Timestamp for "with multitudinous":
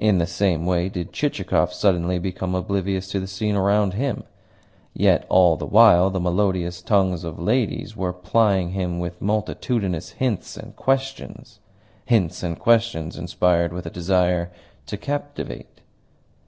8.98-10.12